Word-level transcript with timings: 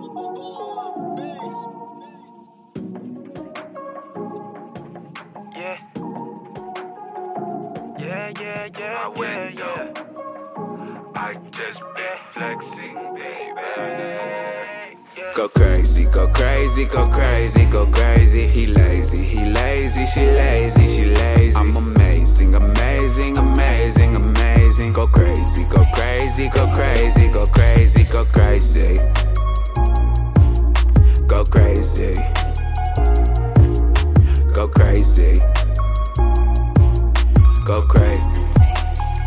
Yeah. 0.00 0.16
Yeah, 7.98 8.32
yeah, 8.40 8.68
yeah. 8.78 8.96
I 8.96 9.08
went. 9.14 9.60
I 11.16 11.34
just 11.50 11.82
flexing, 12.32 12.96
baby. 13.14 13.60
Go 15.36 15.48
crazy, 15.50 16.06
go 16.14 16.28
crazy, 16.32 16.84
go 16.86 17.04
crazy, 17.04 17.66
go 17.66 17.84
crazy. 17.86 18.46
He 18.46 18.66
lazy, 18.66 19.22
he 19.22 19.50
lazy, 19.50 20.06
she 20.06 20.24
lazy. 20.24 20.79
Crazy. 31.80 32.14
Go 34.52 34.68
crazy. 34.68 35.40
Go 37.64 37.80
crazy. 37.88 38.52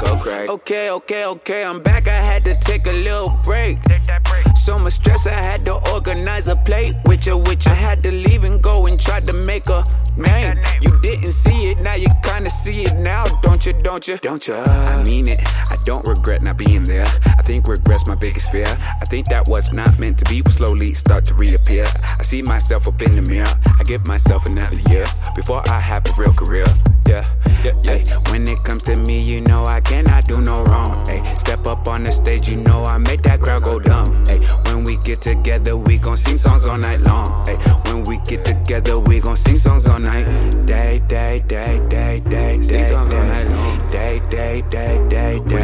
Go 0.00 0.16
crazy. 0.18 0.48
Okay, 0.48 0.90
okay, 0.90 1.26
okay, 1.26 1.62
I'm 1.62 1.80
back. 1.80 2.08
I 2.08 2.10
had 2.10 2.42
to 2.44 2.56
take 2.60 2.86
a 2.86 2.92
little 2.92 3.38
break. 3.44 3.80
Take 3.84 4.02
that 4.04 4.24
break. 4.24 4.44
So 4.56 4.80
much 4.80 4.94
stress, 4.94 5.28
I 5.28 5.32
had 5.32 5.60
to 5.66 5.74
organize 5.94 6.48
a 6.48 6.56
plate 6.56 6.96
with 7.06 7.24
you, 7.24 7.36
with 7.38 7.66
you. 7.66 7.72
I 7.72 7.76
had 7.76 8.02
to 8.02 8.10
leave 8.10 8.42
and 8.42 8.60
go 8.60 8.86
and 8.86 8.98
try 8.98 9.20
to 9.20 9.32
make 9.32 9.68
a 9.68 9.84
name. 10.16 10.58
You 10.82 10.98
didn't 11.02 11.32
see 11.32 11.70
it, 11.70 11.78
now 11.78 11.94
you 11.94 12.08
kinda 12.24 12.50
see 12.50 12.82
it 12.82 12.96
now, 12.96 13.24
don't 13.42 13.64
you, 13.64 13.74
don't 13.74 14.08
you? 14.08 14.18
Don't 14.18 14.46
you? 14.48 14.54
I 14.54 15.04
mean 15.04 15.28
it, 15.28 15.40
I 15.70 15.76
don't 15.84 16.06
regret 16.06 16.42
not 16.42 16.56
being 16.56 16.82
there. 16.82 17.06
Regret's 17.70 18.06
my 18.08 18.14
biggest 18.16 18.50
fear. 18.50 18.66
I 18.66 19.04
think 19.06 19.26
that 19.28 19.46
what's 19.48 19.72
not 19.72 19.96
meant 19.98 20.18
to 20.18 20.24
be 20.30 20.42
will 20.42 20.50
slowly 20.50 20.92
start 20.94 21.24
to 21.26 21.34
reappear. 21.34 21.86
I 22.18 22.22
see 22.22 22.42
myself 22.42 22.88
up 22.88 23.00
in 23.02 23.14
the 23.16 23.22
mirror, 23.30 23.54
I 23.78 23.84
give 23.84 24.06
myself 24.06 24.46
another 24.46 24.76
year 24.90 25.04
before 25.36 25.62
I 25.68 25.78
have 25.80 26.04
a 26.06 26.12
real 26.18 26.32
career. 26.32 26.66
Yeah, 27.06 27.24
yeah, 27.64 27.74
yeah. 27.84 28.18
When 28.30 28.46
it 28.46 28.62
comes 28.64 28.82
to 28.84 28.96
me, 29.06 29.20
you 29.22 29.40
know 29.42 29.64
I 29.64 29.80
cannot 29.80 30.24
do 30.24 30.40
no 30.40 30.62
wrong. 30.64 31.04
Ay, 31.08 31.22
step 31.38 31.66
up 31.66 31.86
on 31.88 32.04
the 32.04 32.12
stage, 32.12 32.48
you 32.48 32.56
know 32.56 32.84
I 32.84 32.98
make 32.98 33.22
that 33.22 33.40
crowd 33.40 33.64
go 33.64 33.78
dumb. 33.80 34.06
Ay, 34.28 34.38
when 34.66 34.84
we 34.84 34.96
get 34.98 35.20
together, 35.20 35.76
we 35.76 35.98
gon' 35.98 36.16
sing 36.16 36.36
songs 36.36 36.66
all 36.68 36.78
night 36.78 37.00
long. 37.00 37.26
Ay, 37.48 37.56
when 37.86 38.04
we 38.04 38.18
get 38.26 38.44
together, 38.44 38.98
we 39.00 39.20
gon' 39.20 39.36
sing 39.36 39.56
songs 39.56 39.88
all 39.88 39.98
night. 39.98 40.24
Day, 40.66 41.00
day, 41.08 41.42
day, 41.46 41.80
day, 41.88 42.20
day, 42.20 42.58
day, 42.60 42.62
Sing 42.62 42.84
songs 42.84 43.10
all 43.12 43.20
day. 43.20 43.28
night 43.28 43.48
long. 43.48 43.90
Day, 43.90 44.20
day, 44.30 44.62
day, 44.70 44.98
day, 45.08 45.38
day, 45.38 45.38
day, 45.48 45.59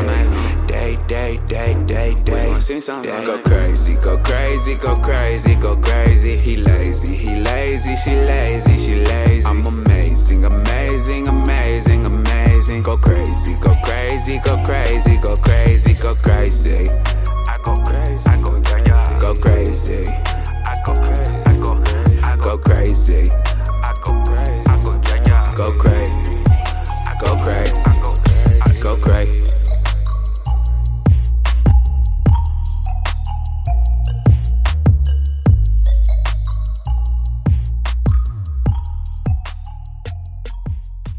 all 0.00 0.06
night. 0.06 0.66
Day, 0.66 0.98
day, 1.06 1.40
day, 1.48 1.74
day, 1.84 2.14
day. 2.24 2.46
We 2.46 2.52
gon' 2.52 2.60
sing 2.60 2.80
something. 2.80 3.10
Day. 3.10 3.26
Go 3.26 3.38
crazy, 3.42 3.94
go 4.04 4.16
crazy, 4.18 4.74
go 4.76 4.94
crazy, 4.96 5.54
go 5.56 5.76
crazy. 5.76 6.36
He 6.36 6.56
lazy, 6.56 7.16
he 7.16 7.40
lazy, 7.40 7.96
she 7.96 8.14
lazy, 8.14 8.78
she 8.78 9.04
lazy. 9.04 9.46
I'm 9.46 9.66
amazing, 9.66 10.44
amazing, 10.44 11.28
amazing, 11.28 12.06
amazing. 12.06 12.82
Go 12.82 12.96
crazy, 12.96 13.54
go 13.62 13.74
crazy, 13.84 14.38
go 14.44 14.62
crazy, 14.64 15.16
go 15.18 15.36
crazy, 15.36 15.94
go 15.94 16.14
crazy. 16.14 17.09